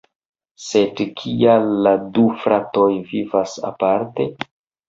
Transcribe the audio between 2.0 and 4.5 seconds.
du "fratoj" vivas aparte?